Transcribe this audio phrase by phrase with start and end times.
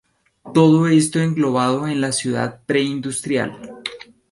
[0.51, 3.71] Todo esto englobado en la ciudad preindustrial.